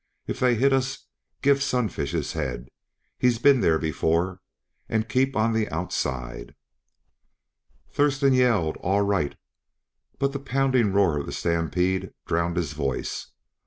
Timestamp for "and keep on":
4.89-5.53